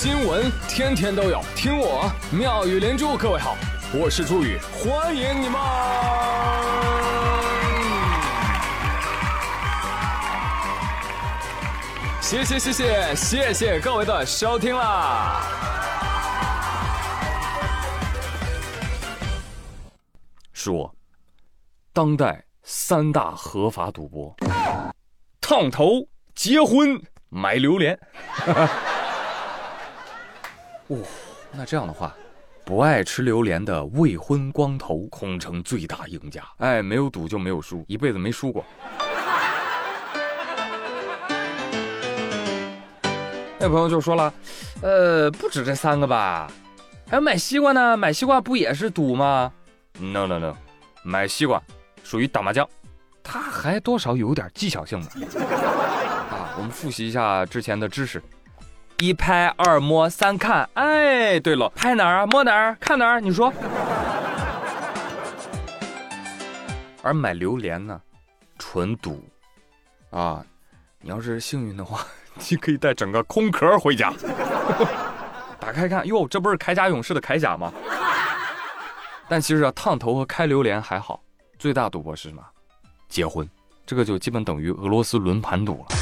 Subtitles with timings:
[0.00, 3.16] 新闻天天都有，听我妙语连珠。
[3.16, 3.56] 各位好，
[3.92, 5.60] 我是朱宇，欢迎你们！
[12.20, 15.42] 谢谢谢谢谢谢各位的收听啦！
[20.52, 20.94] 说，
[21.92, 24.36] 当代三大合法赌博：
[25.40, 26.06] 烫头、
[26.36, 27.98] 结婚、买榴莲。
[30.88, 30.96] 哦，
[31.52, 32.14] 那这样的话，
[32.64, 36.42] 不爱吃榴莲的未婚光头空成最大赢家。
[36.58, 38.64] 哎，没有赌就没有输，一辈子没输过。
[43.58, 44.32] 那朋友就说了，
[44.80, 46.50] 呃，不止这三个吧？
[47.06, 47.96] 还有买西瓜呢？
[47.96, 49.52] 买西瓜不也是赌吗
[49.98, 50.56] ？No No No，
[51.02, 51.62] 买西瓜
[52.02, 52.66] 属于打麻将，
[53.22, 55.26] 它还多少有点技巧性的。
[56.30, 58.22] 啊，我们复习一下之前的知识。
[59.00, 62.26] 一拍二摸三看，哎，对了，拍哪儿啊？
[62.26, 62.76] 摸哪儿？
[62.80, 63.20] 看哪儿？
[63.20, 63.52] 你说。
[67.02, 68.00] 而买榴莲呢，
[68.58, 69.24] 纯赌，
[70.10, 70.44] 啊，
[71.00, 72.04] 你要是幸运的话，
[72.50, 74.12] 你可以带整个空壳回家。
[75.60, 77.72] 打开看，哟，这不是铠甲勇士的铠甲吗？
[79.28, 81.22] 但其实啊，烫头和开榴莲还好，
[81.56, 82.42] 最大赌博是什么？
[83.08, 83.48] 结婚，
[83.86, 85.96] 这个就基本等于俄罗斯轮盘赌了。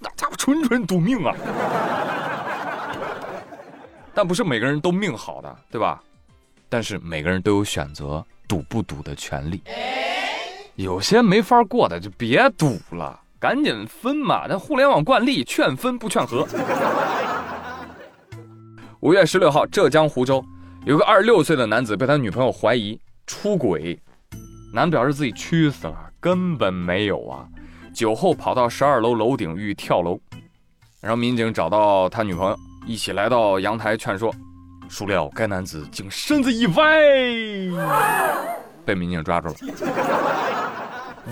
[0.00, 1.34] 那家伙纯纯赌命啊！
[4.14, 6.00] 但不是每个人都命好的，对吧？
[6.68, 9.62] 但是每个人都有选择赌不赌的权利。
[10.76, 14.46] 有些没法过的就别赌了，赶紧分嘛！
[14.48, 16.46] 那互联网惯例，劝分不劝和。
[19.00, 20.44] 五月十六号，浙江湖州
[20.84, 24.00] 有个二十六岁的男子被他女朋友怀疑出轨，
[24.72, 27.46] 男表示自己屈死了，根本没有啊！
[27.92, 30.18] 酒后跑到十二楼楼顶欲跳楼，
[31.00, 32.56] 然后民警找到他女朋友。
[32.86, 34.34] 一起来到阳台劝说，
[34.88, 37.00] 孰料该男子竟身子一歪，
[38.84, 39.54] 被民警抓住了。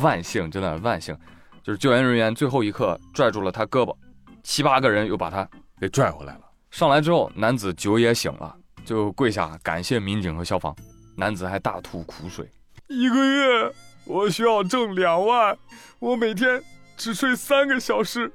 [0.00, 1.14] 万幸，真的万幸，
[1.62, 3.94] 就是救援人员最后一刻拽住了他胳膊，
[4.42, 5.46] 七八个人又把他
[5.78, 6.40] 给拽回来了。
[6.70, 10.74] 上来之后，男子酒也醒了，就跪下感谢民警和消防。
[11.14, 12.50] 男子还大吐苦水：
[12.88, 13.70] 一个月
[14.06, 15.54] 我需要挣两万，
[15.98, 16.62] 我每天
[16.96, 18.32] 只睡三个小时，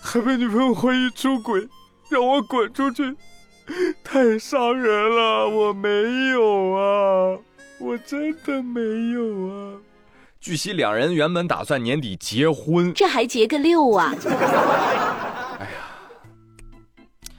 [0.00, 1.68] 还被女朋友怀疑出轨。
[2.08, 3.16] 让我滚出去，
[4.04, 5.48] 太伤人了！
[5.48, 5.88] 我没
[6.30, 7.38] 有啊，
[7.78, 8.80] 我真的没
[9.12, 9.78] 有啊。
[10.40, 14.14] 据悉，两人原本打算年底结婚，这还结个六啊！
[15.58, 15.72] 哎呀，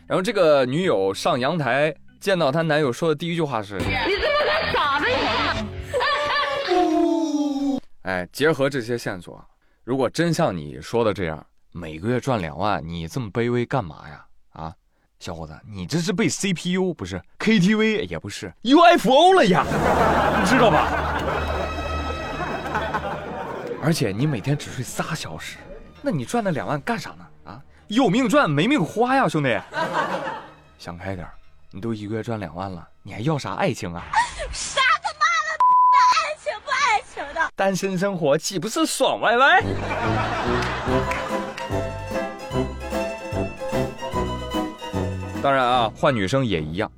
[0.06, 5.66] 然后这个女友上阳台见到她男友说的第一句话是：“你这么个傻子呀！”
[8.04, 9.42] 哎，结合这些线索，
[9.86, 14.26] 如果真像你说的这样，每个月赚两万，你这么卑微干嘛呀？
[14.58, 14.74] 啊，
[15.20, 19.64] 小伙子，你这是被 CPU 不是 KTV 也不是 UFO 了呀，
[20.40, 20.88] 你知道吧？
[23.82, 25.58] 而且你每天只睡仨小时，
[26.02, 27.26] 那你赚那两万干啥呢？
[27.46, 29.58] 啊，有命赚没命花呀，兄弟！
[30.80, 31.28] 想开点，
[31.72, 34.04] 你都一个月赚两万了，你还要啥爱情啊？
[34.52, 35.20] 啥他妈
[35.94, 37.40] 的爱情不爱情的？
[37.56, 39.62] 单身生活岂不是爽歪歪？
[45.48, 46.92] 当然啊，换女生也一样。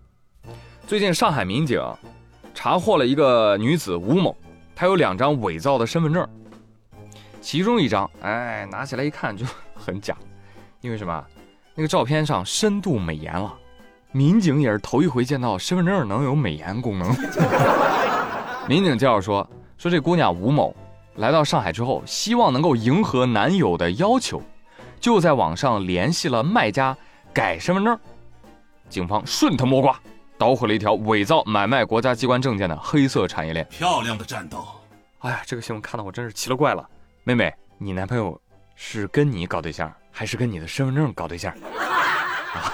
[0.87, 1.79] 最近上海民警
[2.51, 4.35] 查获了一个女子吴某，
[4.75, 6.27] 她有两张伪造的身份证，
[7.41, 9.45] 其中一张，哎，拿起来一看就
[9.75, 10.17] 很假，
[10.81, 11.23] 因为什么？
[11.75, 13.53] 那个照片上深度美颜了。
[14.13, 17.07] 民警也是头一回见到身份证能有美颜功能。
[18.67, 20.75] 民警介绍说，说这姑娘吴某
[21.17, 24.41] 来到上海之后，希望能够迎合男友的要求，
[24.99, 26.97] 就在网上联系了卖家
[27.31, 27.95] 改身份证。
[28.89, 29.97] 警方顺藤摸瓜，
[30.37, 33.65] 捣毁了一条伪造买卖国家机关证件的黑色产业链。
[33.69, 34.65] 漂亮的战斗！
[35.19, 36.87] 哎呀，这个新闻看得我真是奇了怪了。
[37.23, 38.39] 妹妹，你男朋友
[38.75, 41.53] 是跟你搞对象，还是跟你的身份证搞对象？
[41.53, 42.73] 啊！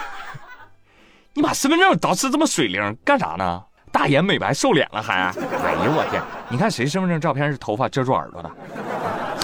[1.34, 3.64] 你把身份证捯饬这么水灵干啥呢？
[3.92, 5.14] 大眼美白瘦脸了还？
[5.14, 6.22] 哎呦我天！
[6.50, 8.52] 你看谁身份证照片是头发遮住耳朵的？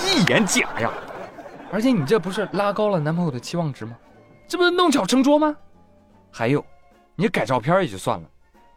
[0.06, 0.90] 一眼假呀！
[1.72, 3.96] 而且你这不是拉高了男朋友的期望值吗？
[4.48, 5.56] 这不是弄巧成拙吗？
[6.30, 6.64] 还有，
[7.22, 8.28] 你改照片也就算了，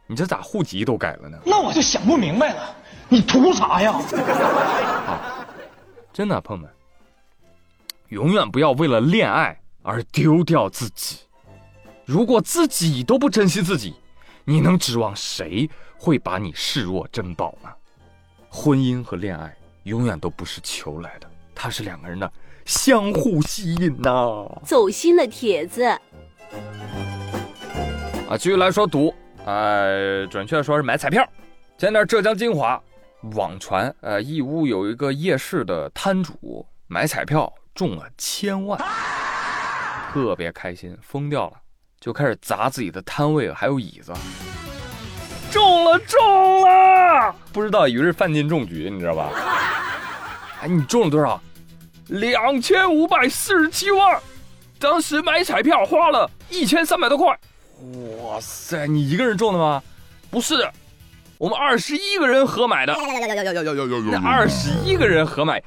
[0.07, 1.39] 你这咋户籍都改了呢？
[1.47, 2.77] 那我就想不明白了，
[3.09, 3.93] 你图啥呀？
[5.09, 5.47] 啊，
[6.13, 6.71] 真的，朋友们，
[8.11, 11.21] 永远不要为了恋爱而丢掉自己。
[12.05, 13.95] 如果自己都不珍惜自己，
[14.45, 17.71] 你能指望谁会把你视若珍宝呢？
[18.51, 22.31] 婚姻和恋爱永远都不是求来的，它是两个人的
[22.67, 24.47] 相互吸引呐。
[24.67, 25.99] 走心的帖子。
[28.35, 29.15] 啊，继续来说赌，
[29.45, 31.25] 呃，准确说是买彩票。
[31.79, 32.83] 前段浙江金华
[33.37, 38.77] 网传，呃，义乌有一个夜市的摊主买彩票中了千万，
[40.13, 41.53] 特别开心，疯掉了，
[42.01, 44.13] 就开始砸自己的摊位还有椅子。
[45.53, 46.21] 中了，中
[46.63, 47.33] 了！
[47.53, 49.31] 不知道以为是范进中举，你知道吧？
[50.61, 51.41] 哎，你中了多少？
[52.09, 54.21] 两千五百四十七万。
[54.81, 57.39] 当时买彩票花了一千三百多块。
[58.23, 59.83] 哇塞，你一个人中的吗？
[60.31, 60.55] 不是，
[61.39, 62.95] 我们二十一个人合买的。
[64.11, 65.63] 那二十一个人合买，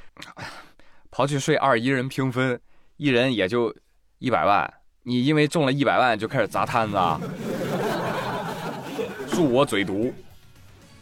[1.12, 2.60] 刨去税二一人平分，
[2.98, 3.74] 一人也就
[4.20, 4.74] 一百万。
[5.04, 7.20] 你因为中了一百万就开始砸摊子啊？
[9.32, 10.14] 恕我嘴毒，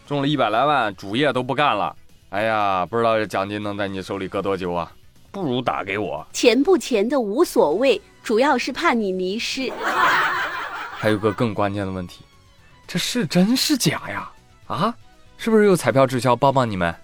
[0.06, 1.96] 中了一百来万，主业都不干了。
[2.30, 4.92] 哎呀，不知道这奖金能在你手里搁多久啊？
[5.32, 6.26] 不如打给我。
[6.34, 9.72] 钱不钱的无所谓，主要是怕你迷失。
[10.98, 12.24] 还有个更关键的问题，
[12.88, 14.32] 这是真是假呀？
[14.68, 14.96] 啊，
[15.38, 16.96] 是不是有彩票滞销帮帮你们？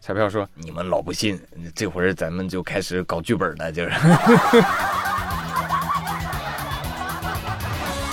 [0.00, 1.40] 彩票说你们老不信，
[1.74, 3.90] 这会儿咱们就开始搞剧本了，就是。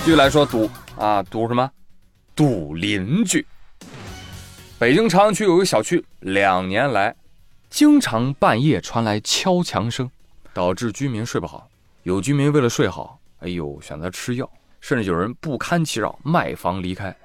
[0.05, 1.69] 继续来说赌啊，赌什么？
[2.35, 3.45] 赌邻居。
[4.79, 7.15] 北京朝阳区有一个小区，两年来
[7.69, 10.09] 经常半夜传来敲墙声，
[10.53, 11.69] 导致居民睡不好。
[12.03, 14.49] 有居民为了睡好，哎呦，选择吃药，
[14.83, 17.15] 甚至有人不堪其扰卖房离开。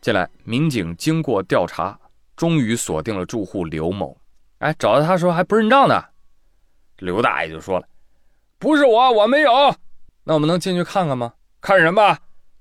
[0.00, 1.98] 进来，民警经过调查，
[2.34, 4.16] 终于锁定了住户刘某。
[4.60, 6.02] 哎，找到他说还不认账呢。
[6.96, 7.86] 刘大爷就说了
[8.58, 9.52] ：“不是我，我没有。
[10.24, 11.34] 那我们能进去看看吗？
[11.60, 12.16] 看什么？”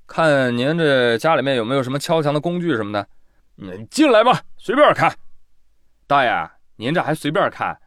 [0.06, 3.08] 看您这家里面有没有什么敲墙的工具什么的，
[3.56, 5.16] 你进来吧，随便看。
[6.08, 7.80] 大爷，您这还随便看，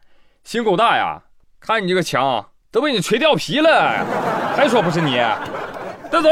[0.43, 1.21] 心够大呀！
[1.59, 4.03] 看你这个墙都被你锤掉皮了，
[4.57, 5.21] 还说不是你？
[6.11, 6.29] 带走。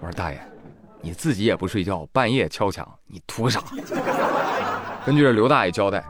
[0.00, 0.40] 我说大爷，
[1.00, 3.62] 你自己也不睡觉，半夜敲墙，你图啥？
[5.06, 6.04] 根据刘大爷交代，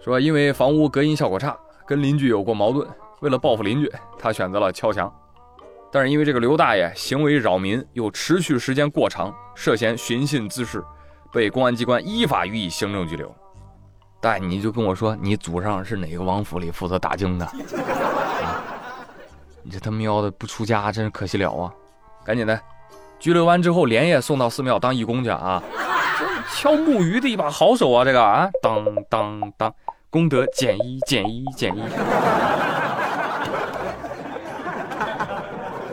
[0.00, 1.56] 说因为房屋隔音效果差，
[1.86, 2.88] 跟邻居有过矛盾，
[3.20, 5.12] 为了报复邻居，他选择了敲墙。
[5.92, 10.82] 但是因为这个刘大爷行为扰民又持续时间过长，涉嫌寻衅滋事，
[11.32, 13.34] 被公安机关依法予以行政拘留。
[14.20, 17.46] 大爷，你就跟我说，你祖上是哪个王府里负责打更的？
[19.66, 21.74] 你这他喵的不出家，真是可惜了啊！
[22.24, 22.56] 赶紧的，
[23.18, 25.60] 拘留完之后连夜送到寺庙当义工去啊！
[26.54, 29.74] 敲木鱼的一把好手啊，这个啊，当当当，
[30.08, 31.82] 功德减一减一减一。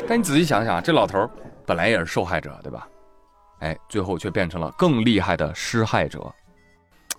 [0.08, 1.28] 但你仔细想想，这老头
[1.66, 2.88] 本来也是受害者，对吧？
[3.62, 6.32] 哎，最后却变成了更厉害的施害者。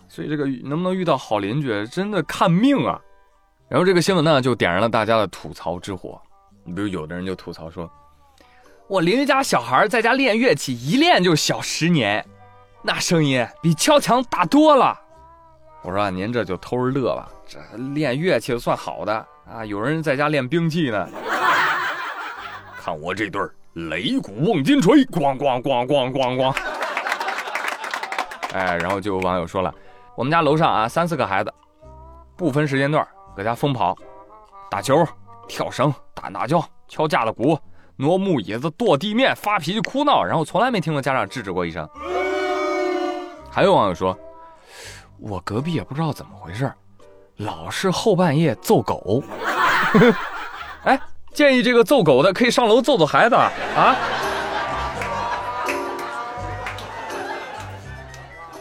[0.06, 3.01] 所以这个能不能遇到好邻居，真的看命啊。
[3.69, 6.23] 然后这个新闻呢，就点燃了大家的吐槽之火。
[6.65, 7.91] 你比如有的人就吐槽说
[8.89, 12.25] ：“我邻居家小孩在家练乐器，一练就小十年，
[12.83, 14.99] 那声音比敲墙大多了。”
[15.85, 17.59] 我说：“您这就偷着乐吧，这
[17.93, 19.15] 练乐器算好的
[19.47, 21.07] 啊，有人在家练兵器呢。
[22.83, 23.41] ”看我这对
[23.75, 26.57] 擂鼓瓮金锤，咣咣咣咣咣咣！
[28.55, 29.75] 哎，然后就有网友说了，
[30.17, 31.53] 我们家楼上啊，三四个孩子，
[32.37, 33.07] 不分时间段，
[33.37, 33.97] 搁家疯跑，
[34.71, 35.07] 打球、
[35.49, 37.58] 跳绳、打大叫、敲架子鼓、
[37.96, 41.89] 挪木椅子、跺地面、发脾气、哭闹，然后从来没听过家长制止过一声。
[43.51, 44.19] 还有网友说，
[45.19, 46.72] 我隔壁也不知道怎么回事，
[47.36, 49.22] 老是后半夜揍狗。
[50.84, 51.01] 哎。
[51.34, 53.51] 建议这个揍狗的可以上楼揍揍孩子啊！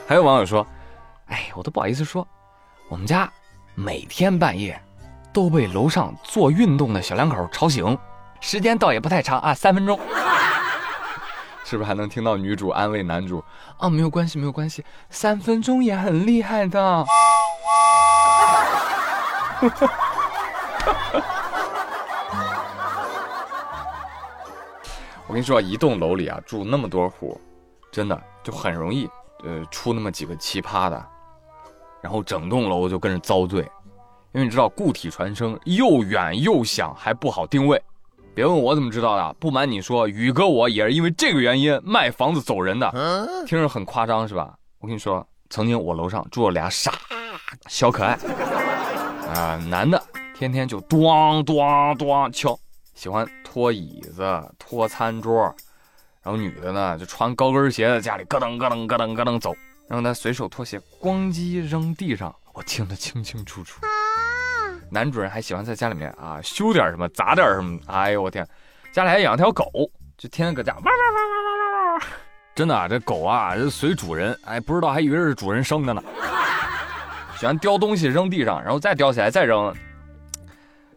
[0.07, 0.65] 还有网友说
[1.29, 2.27] ：“哎，我都不好意思说，
[2.89, 3.31] 我们家
[3.75, 4.81] 每天半夜
[5.33, 7.97] 都被楼上做运动的小两口吵醒，
[8.39, 9.99] 时间倒也不太长啊，三分钟。
[11.65, 13.43] 是不是还能听到女主安慰男主
[13.77, 13.89] 啊？
[13.89, 16.79] 没有关系，没有关系，三分钟也很厉害的。
[25.25, 27.39] ”我跟你说，一栋楼里啊住那么多户，
[27.91, 29.09] 真的就很容易，
[29.43, 31.05] 呃，出那么几个奇葩的，
[32.01, 33.67] 然后整栋楼就跟着遭罪。
[34.33, 37.81] 因为你知道固体传声又远又响，还不好定位。
[38.35, 42.89] 别问我怎么知道的，不瞒你说，宇哥我也是因为这个原因卖房子走人的。
[43.45, 44.55] 听着很夸张是吧？
[44.79, 46.93] 我跟你说，曾经我楼上住了俩傻
[47.67, 48.17] 小可爱，
[49.35, 50.01] 啊，男的
[50.35, 52.57] 天天就咣咣咣敲。
[52.95, 55.43] 喜欢拖椅子、拖餐桌，
[56.23, 59.55] 然后女的呢就穿高跟鞋在家里咯噔咯噔咯噔咯噔走，
[59.87, 63.79] 然后呢随手拖鞋咣叽扔地上，我听得清清楚楚。
[64.93, 68.47] 男主人还喜欢在家里面啊修点什么、砸点什么，哎呦我天，
[68.91, 69.65] 家里还养条狗，
[70.15, 72.05] 就天天搁家哇哇哇哇哇哇。
[72.53, 76.03] 真的啊，这狗啊，这随主人，哎，不知道还以为是主人生的呢。
[77.39, 79.73] 喜欢叼东西扔地上，然后再叼起来再扔。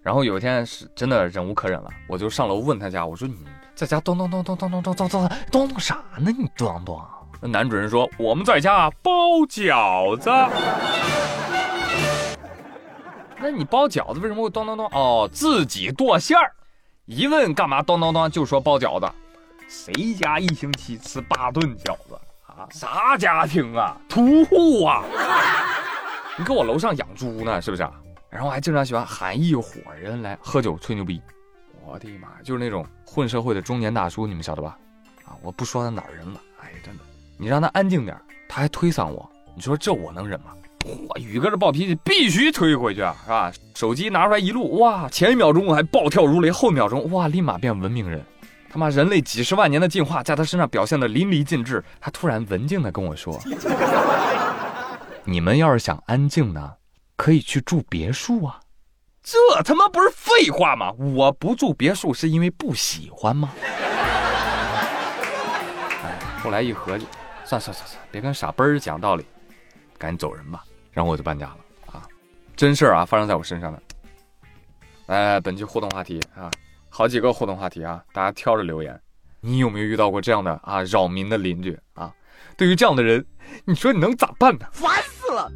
[0.03, 3.35] 然后有一天是真的忍无可忍了，我就上楼问他家，我说你
[3.75, 6.31] 在家咚咚咚咚咚咚咚咚咚咚咚啥呢？
[6.37, 7.03] 你咚咚。
[7.41, 9.11] 那男主人说我们在家包
[9.49, 10.31] 饺子。
[13.49, 14.87] 那你包饺子为什么会咚咚咚？
[14.87, 16.53] 哦，自己剁馅儿。
[17.05, 19.09] 一问干嘛咚咚咚，就说包饺子。
[19.69, 22.67] 谁家一星期吃八顿饺子啊？
[22.73, 23.97] 啥家庭啊？
[24.09, 25.05] 屠户啊？
[26.37, 27.89] 你搁我楼上养猪呢，是不是？
[28.29, 31.23] 然后还经常喜欢喊一伙人来喝酒吹牛逼。
[31.85, 34.77] 我的妈，就是那种混社会的中年大叔，你们晓得吧？
[35.25, 36.41] 啊，我不说他哪儿人了。
[36.61, 37.05] 哎，真的，
[37.39, 40.47] 你让他安静点，他还推搡我，你说这我能忍吗？
[41.09, 43.53] 嚯，宇哥这暴脾气必须推回去啊，是吧？
[43.75, 48.25] 手机拿出来一录，哇，前一秒钟我还暴跳如雷，后一秒钟哇，立马变文明人。
[48.71, 51.83] 他妈，人类几十万年的进化在他身上表现的淋漓尽致。
[52.01, 53.41] 他突然文静的跟我说：
[55.25, 56.73] “你们要是想安静呢，
[57.17, 58.61] 可以去住别墅啊。”
[59.25, 60.93] 这他妈不是废话吗？
[60.93, 63.51] 我不住别墅是因为不喜欢吗？
[66.05, 67.07] 哎，后来一合计，
[67.45, 69.25] 算算算算，别跟傻奔儿讲道理，
[69.99, 70.63] 赶紧走人吧。
[70.97, 71.59] 然后我就搬家了
[71.93, 72.09] 啊，
[72.57, 73.83] 真事儿啊，发生在我身上的。
[75.09, 76.51] 哎，本期互动话题啊。
[76.89, 78.99] 好几个互动话题啊，大家挑着留言。
[79.43, 82.11] 你有没有遇到过这样的啊扰民的邻居啊？
[82.57, 83.23] 对于这样的人，
[83.67, 84.67] 你说你能咋办呢？
[84.73, 85.53] 烦死了！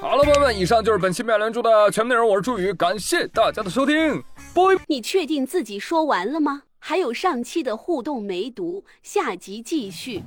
[0.00, 2.26] 好了，朋友们，以上就是本期妙连珠的全部内容。
[2.26, 4.22] 我是朱宇，感谢大家的收听。
[4.54, 4.62] 拜。
[4.86, 6.62] 你确定自己说完了吗？
[6.78, 10.22] 还有上期的互动没读，下集继续。